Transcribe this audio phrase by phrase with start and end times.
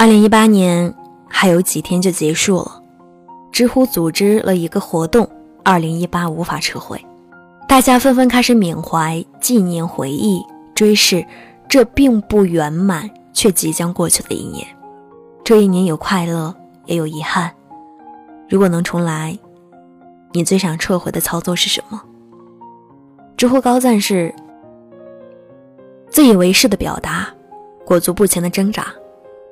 [0.00, 0.94] 二零一八年
[1.28, 2.82] 还有几天就结束了，
[3.52, 5.28] 知乎组织了一个活动，
[5.62, 6.98] 二零一八无法撤回，
[7.68, 10.42] 大家纷纷开始缅怀、纪念、回忆、
[10.74, 11.22] 追视
[11.68, 14.66] 这并不圆满却即将过去的一年。
[15.44, 16.54] 这一年有快乐，
[16.86, 17.52] 也有遗憾。
[18.48, 19.38] 如果能重来，
[20.32, 22.00] 你最想撤回的操作是什么？
[23.36, 24.34] 知乎高赞是
[26.08, 27.28] 自以为是的表达，
[27.84, 28.86] 裹足不前的挣扎。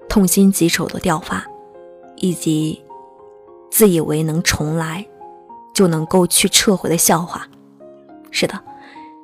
[0.08, 1.44] 痛心疾首的掉发，
[2.16, 2.82] 以及
[3.70, 5.06] 自以为能重来
[5.74, 7.46] 就能够去撤回的笑话，
[8.30, 8.58] 是的，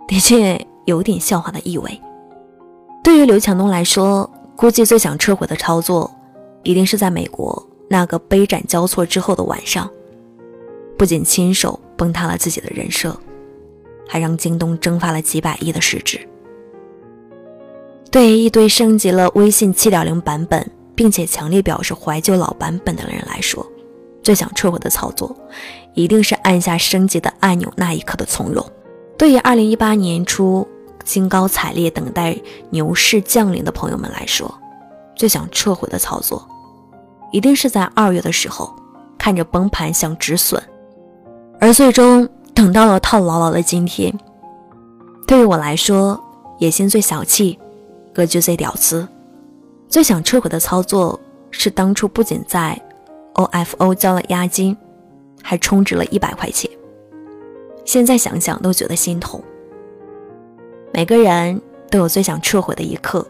[0.07, 2.01] 的确有点笑话的意味。
[3.03, 6.11] 对于刘强东来说，估计最想撤回的操作，
[6.63, 9.91] 一定是在美国那个杯盏交错之后的晚上，
[10.97, 13.19] 不仅亲手崩塌了自己的人设，
[14.07, 16.21] 还让京东蒸发了几百亿的市值。
[18.11, 23.67] 对于一堆升级了微信7.0版本，并且强烈表示怀旧老版本的人来说，
[24.23, 25.37] 最想撤回的操作，
[25.95, 28.65] 一定是按下升级的按钮那一刻的从容。
[29.19, 30.67] 对于2018年初
[31.05, 32.37] 兴高采烈等待
[32.71, 34.53] 牛市降临的朋友们来说，
[35.17, 36.47] 最想撤回的操作，
[37.33, 38.75] 一定是在二月的时候，
[39.19, 40.63] 看着崩盘想止损，
[41.61, 44.13] 而最终等到了套牢牢的今天。
[45.27, 46.23] 对于我来说，
[46.59, 47.59] 野心最小气。
[48.13, 49.09] 格局最屌丝，
[49.95, 51.21] 最想撤回的操作
[51.53, 52.77] 是当初不仅在
[53.35, 54.77] OFO 交了押金，
[55.41, 56.69] 还充值了一百块钱。
[57.85, 59.41] 现在想想都觉得心痛。
[60.93, 63.25] 每个人都有最想撤回的一刻，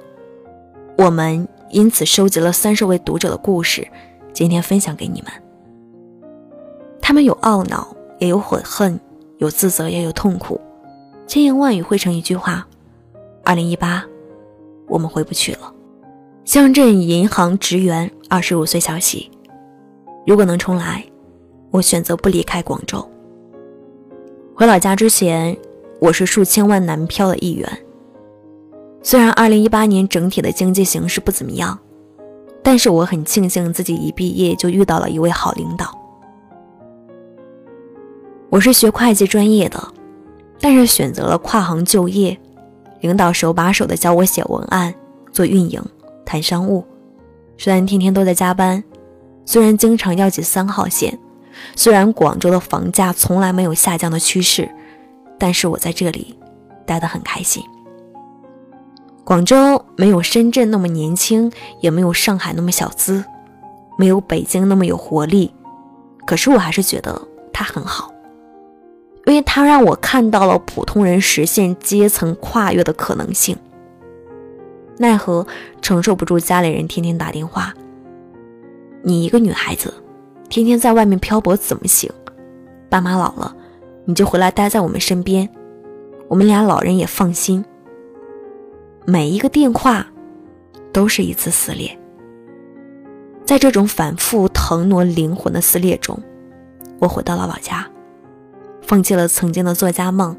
[0.96, 3.86] 我们因此收集了三十位读者的故事，
[4.32, 5.30] 今天分享给你们。
[6.98, 8.98] 他们有懊恼，也有悔恨，
[9.36, 10.58] 有自责，也有痛苦，
[11.26, 12.66] 千言万语汇成一句话：
[13.44, 14.02] 二零一八。
[14.88, 15.70] 我们回不去了。
[16.44, 19.30] 乡镇银行职员，二十五岁小喜。
[20.26, 21.02] 如果能重来，
[21.70, 23.02] 我选择不离开广州。
[24.54, 25.56] 回老家之前，
[25.98, 27.66] 我是数千万南漂的一员。
[29.02, 31.78] 虽然二零一八年整体的经济形势不怎么样，
[32.62, 35.98] 但是我很庆幸自己一毕业就遇到了一位好领导。
[38.50, 39.82] 我是学会计专业的，
[40.60, 42.38] 但是选择了跨行就业。
[43.00, 44.94] 领导手把手的教我写文案、
[45.32, 45.82] 做运营、
[46.34, 46.84] 谈商务。
[47.56, 48.82] 虽然天天都在加班，
[49.44, 51.16] 虽然经常要挤三号线，
[51.76, 54.68] 虽然广州的房价从来没有下降的趋势，
[55.38, 56.36] 但是我在这里
[56.84, 57.62] 待得很开心。
[59.22, 63.24] 广州没有深圳那么年轻，也没有上海那么小资，
[63.96, 65.54] 没有北京那么有活力，
[66.26, 68.12] 可是我还是觉得它很好。
[69.26, 73.56] 因为它让我看到了普通人实现阶层跨越的可能性。
[74.98, 75.46] 奈何
[75.82, 77.74] 承受不住家里人天天打电话。
[79.02, 79.92] 你一个女孩子，
[80.48, 82.10] 天天在外面漂泊怎么行？
[82.88, 83.54] 爸妈老了，
[84.04, 85.48] 你就回来待在我们身边，
[86.28, 87.64] 我们俩老人也放心。
[89.04, 90.06] 每一个电话，
[90.92, 91.98] 都是一次撕裂。
[93.44, 96.18] 在这种反复腾挪灵魂的撕裂中，
[96.98, 97.86] 我回到了老家。
[98.80, 100.36] 放弃了曾经的作家梦，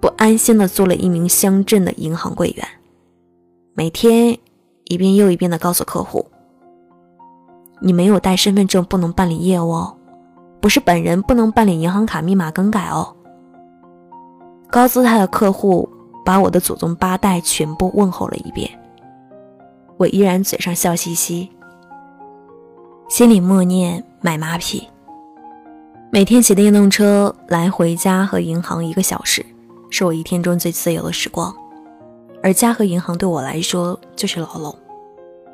[0.00, 2.66] 不安心的做了一名乡镇的银行柜员，
[3.78, 4.38] 每天
[4.84, 6.24] 一遍又一遍的告诉客户
[7.78, 9.94] ：“你没有带身份证不能办理业务哦，
[10.62, 13.14] 不是本人不能办理银行卡密码更改哦。”
[14.72, 15.86] 高姿态的客户
[16.24, 18.66] 把我的祖宗八代全部问候了一遍，
[19.98, 21.50] 我依然嘴上笑嘻嘻，
[23.10, 24.88] 心里默念买马匹。
[26.10, 29.44] 每天骑电动车来回家和银行一个小时，
[29.90, 31.54] 是我一天中最自由的时光。
[32.42, 34.76] 而家和银行对我来说就是牢笼，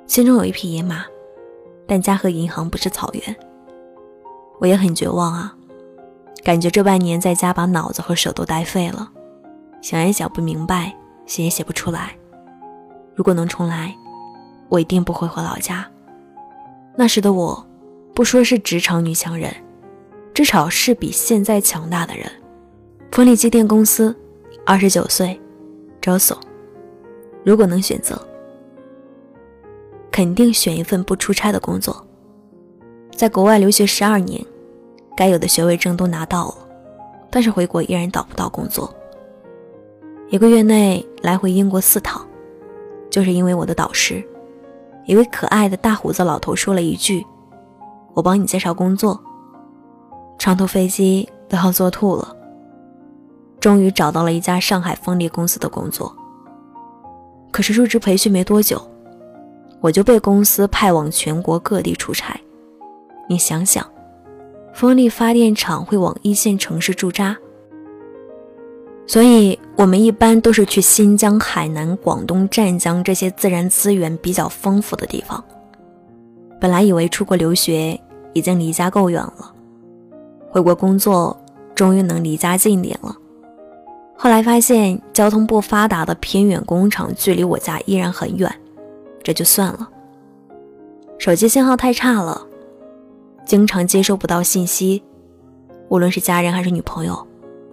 [0.06, 1.04] 心中有一匹野马，
[1.87, 3.37] 但家和银行不是草原。
[4.60, 5.54] 我也很绝望啊，
[6.44, 9.10] 感觉这半年在家把脑子和手都呆废了，
[9.81, 10.94] 想也想不明白，
[11.26, 12.16] 写也写不出来。
[13.14, 13.94] 如果能重来，
[14.69, 15.87] 我一定不会回老家。
[16.94, 17.67] 那时的我，
[18.14, 19.55] 不说是职场女强人。
[20.35, 22.25] 至少是比现在强大的人。
[23.11, 24.17] 风力机电公司，
[24.64, 25.38] 二十九岁，
[26.00, 26.38] 招所。
[27.44, 28.20] 如果能选择，
[30.10, 32.04] 肯定选一份不出差的工作。
[33.16, 34.44] 在国外留学十二年，
[35.16, 36.54] 该有的学位证都拿到了，
[37.30, 38.92] 但是回国依然找不到工作。
[40.30, 42.24] 一个月内来回英国四趟，
[43.10, 44.24] 就是因为我的导师，
[45.04, 47.24] 一位可爱的大胡子老头说了一句
[48.14, 49.20] ：“我帮你介绍工作。”
[50.38, 52.34] 长途飞机都要坐吐了，
[53.60, 56.16] 终于找到了一家上海风力公司的工作。
[57.52, 58.81] 可是入职培训没多久，
[59.81, 62.34] 我就被公司派往全国各地出差。
[63.28, 63.87] 你想想，
[64.72, 67.37] 风力发电厂会往一线城市驻扎，
[69.06, 75.43] 所以我们一般都是去新疆、海南、广东、湛江这些自然资源比较丰富的地方。
[76.58, 78.00] 本来以为出国留学
[78.32, 79.54] 已经离家够远了，
[80.49, 81.38] 回国工作
[81.75, 83.14] 终于能离家近点了。
[84.22, 88.48] 后来发现交通不发达的偏远工厂距离我家依然很远，
[89.20, 89.90] 这就算了。
[91.19, 92.46] 手机信号太差了，
[93.44, 95.02] 经常接收不到信息，
[95.88, 97.26] 无论是家人还是女朋友，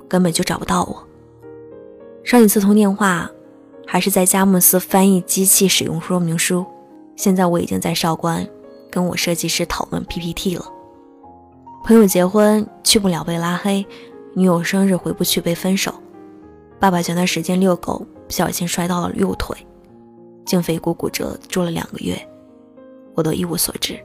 [0.07, 1.07] 根本就找不到我。
[2.23, 3.29] 上一次通电话
[3.85, 6.65] 还是在佳木斯翻译机器使用说明书，
[7.15, 8.43] 现在我已经在韶关。
[8.89, 10.65] 跟我设计师讨论 PPT 了。
[11.83, 13.85] 朋友结婚去不了被拉黑，
[14.33, 15.93] 女友生日回不去被分手，
[16.79, 19.55] 爸爸前段时间遛狗不小心摔到了右腿，
[20.45, 22.17] 胫腓骨骨折住了两个月，
[23.15, 23.99] 我都一无所知。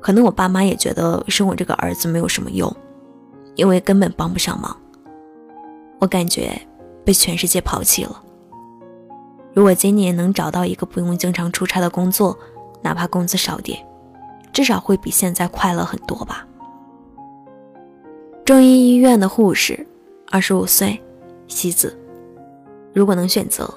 [0.00, 2.72] 可能我爸妈也觉得生我这个儿子没有什么用，
[3.56, 4.76] 因为根本帮不上忙。
[5.98, 6.56] 我感觉
[7.04, 8.22] 被全世界抛弃了。
[9.52, 12.38] 如果今年能找到一个不用经常出差的工作，
[12.80, 13.84] 哪怕工资少点，
[14.52, 16.46] 至少会比现在快乐很多吧。
[18.44, 19.84] 中医医院的护士，
[20.30, 21.02] 二十五岁，
[21.48, 21.98] 西子。
[22.94, 23.68] 如果能选择，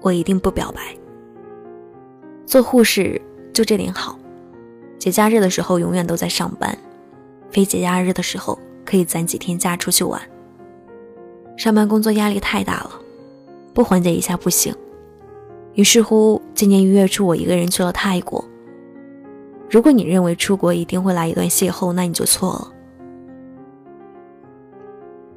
[0.00, 0.80] 我一定不表白。
[2.44, 3.20] 做护士
[3.52, 4.18] 就这点好，
[4.98, 6.76] 节假日的时候永远都在上班，
[7.50, 10.20] 非节假日的时候可以攒几天假出去玩。
[11.56, 12.90] 上班工作压力太大了，
[13.72, 14.74] 不缓解一下不行。
[15.74, 18.44] 于是乎，今年一月初，我一个人去了泰国。
[19.70, 22.71] 如果你认为出国一定会来一段邂逅，那你就错了。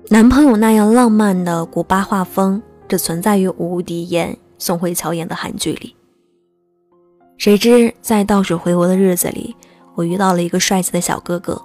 [0.10, 5.96] 男朋友那样浪漫的古巴画风，只存在于吴迪演、宋慧乔演的韩剧里。
[7.38, 9.56] 谁知在倒数回国的日子里，
[9.96, 11.60] 我遇到了一个帅气的小哥哥。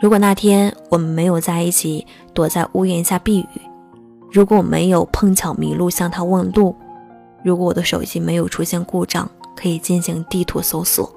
[0.00, 2.04] 如果那天我们没有在一起
[2.34, 3.60] 躲在屋檐下避雨，
[4.32, 6.74] 如果我没有碰巧迷路向他问路，
[7.44, 11.08] 如果我的手机没有出现故障，可以进行地图搜索；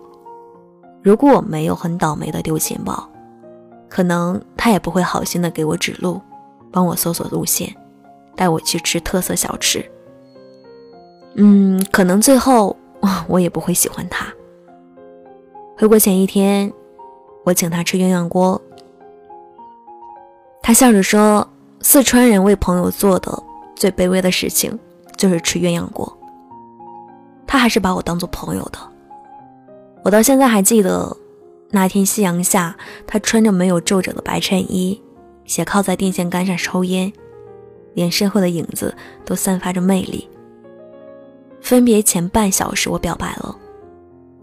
[1.01, 3.09] 如果我没有很倒霉的丢钱包，
[3.89, 6.21] 可能他也不会好心的给我指路，
[6.71, 7.75] 帮我搜索路线，
[8.35, 9.83] 带我去吃特色小吃。
[11.35, 12.75] 嗯，可能最后
[13.27, 14.25] 我也不会喜欢他。
[15.77, 16.71] 回国前一天，
[17.43, 18.59] 我请他吃鸳鸯锅，
[20.61, 21.47] 他笑着说
[21.81, 23.43] ：“四川人为朋友做的
[23.75, 24.77] 最卑微的事情，
[25.15, 26.11] 就是吃鸳鸯锅。”
[27.45, 28.79] 他还是把我当做朋友的。
[30.03, 31.15] 我到现在还记得
[31.69, 35.01] 那天夕阳下，他穿着没有皱褶的白衬衣，
[35.45, 37.11] 斜靠在电线杆上抽烟，
[37.93, 40.29] 连身后的影子都散发着魅力。
[41.61, 43.55] 分别前半小时，我表白了，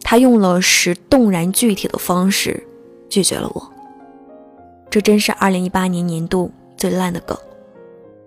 [0.03, 2.63] 他用了十动然具体的方式
[3.09, 3.73] 拒绝了我。
[4.91, 7.37] 这真是二零一八年年度最烂的梗。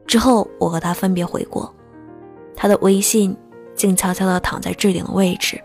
[0.05, 1.73] 之后我和他分别回国，
[2.55, 3.35] 他的微信。
[3.75, 5.61] 静悄悄地躺在置顶的位置，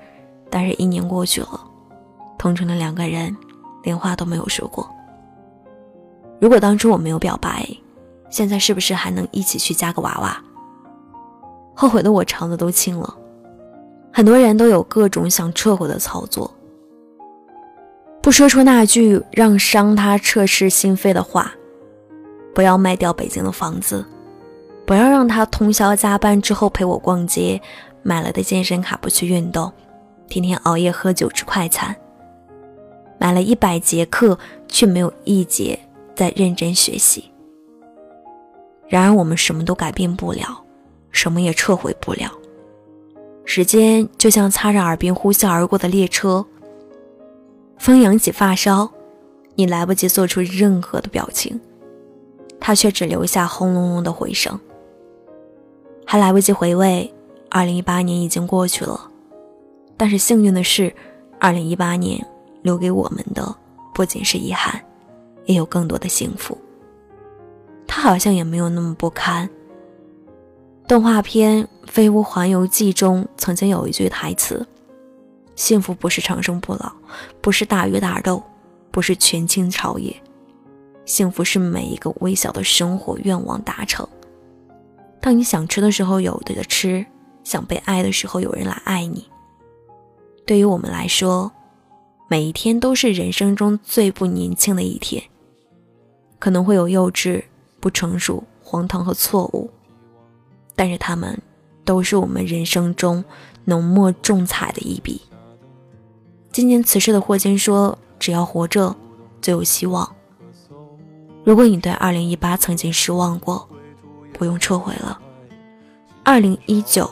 [0.51, 1.59] 但是，一年过去了，
[2.43, 3.37] 同城的两个人
[3.85, 4.91] 连话都没有说过。
[6.41, 7.65] 如果当初我没有表白，
[8.31, 10.43] 现在是不是还能一起去加个娃娃？
[11.73, 13.17] 后悔的我肠子都青了。
[14.13, 16.53] 很多人都有各种想撤回的操作，
[18.21, 21.53] 不说出那句让伤他彻世心扉的话，
[22.53, 24.05] 不要卖掉北京的房子，
[24.85, 27.63] 不要让他通宵加班之后陪我逛街。
[28.03, 29.73] 买了的健身卡不去运动，
[30.27, 31.97] 天天熬夜喝酒吃快餐。
[33.23, 34.37] 买了一百节课，
[34.67, 35.79] 却没有一节
[36.13, 37.31] 在认真学习。
[38.89, 40.65] 然而我们什么都改变不了，
[41.13, 42.29] 什么也撤回不了。
[43.45, 46.45] 时间就像擦着耳边呼啸而过的列车，
[47.79, 48.91] 风扬起发梢，
[49.55, 51.61] 你来不及做出任何的表情，
[52.59, 54.59] 它却只留下轰隆隆的回声，
[56.05, 57.09] 还来不及回味。
[57.49, 59.09] 二零一八年已经过去了，
[59.97, 60.93] 但是幸运的是，
[61.39, 62.27] 二零一八年
[62.63, 63.55] 留给我们的
[63.93, 64.81] 不仅是遗憾，
[65.45, 66.57] 也有更多的幸福。
[67.87, 69.49] 他好像也没有那么不堪。
[70.89, 74.67] 动画片《飞屋环游记》中曾经有一句台词
[75.55, 76.93] ：“幸福不是长生不老，
[77.41, 78.43] 不是大鱼大肉，
[78.91, 80.15] 不是权倾朝野，
[81.05, 84.07] 幸福是每一个微小的生活愿望达成。
[85.21, 87.05] 当你想吃的时候有的吃。”
[87.45, 89.29] 想被爱的时候，有人来爱你。
[90.47, 91.51] 对于我们来说，
[92.33, 95.23] 每一天都是人生中最不年轻的一天，
[96.39, 97.45] 可能会有幼稚、
[97.79, 99.69] 不成熟、荒唐和错误，
[100.75, 101.39] 但是他们
[101.85, 103.23] 都是我们人生中
[103.67, 105.21] 浓墨重彩的一笔。
[106.51, 108.97] 今年辞世的霍金说：“只要活着，
[109.43, 110.11] 就有希望。”
[111.45, 113.69] 如果你对2018曾经失望过，
[114.33, 115.21] 不用撤回了。
[116.25, 117.11] 2019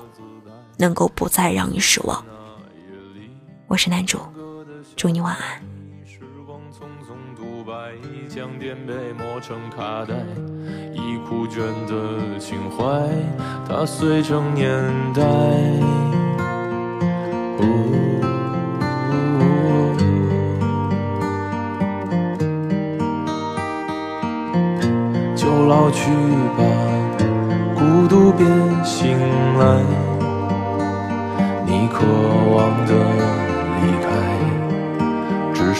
[0.78, 2.24] 能够不再让你失望。
[3.66, 4.18] 我是男主，
[5.00, 5.42] 祝你晚安。
[6.04, 7.73] 时光匆匆独白
[8.28, 10.14] 将颠沛磨成卡带
[10.92, 13.09] 已枯卷的情怀
[13.66, 14.71] 踏碎成年
[15.14, 15.23] 代。
[17.61, 17.64] 呜
[25.35, 26.11] 就老去
[26.59, 26.62] 吧
[27.75, 28.47] 孤独别
[28.85, 29.16] 醒
[29.57, 29.83] 来
[31.64, 32.04] 你渴
[32.54, 33.19] 望的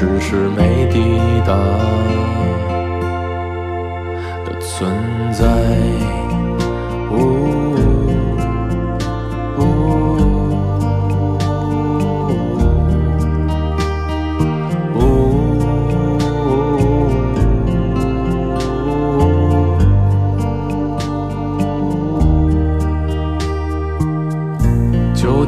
[0.00, 1.54] 只是没抵达
[4.46, 4.90] 的存
[5.30, 5.44] 在。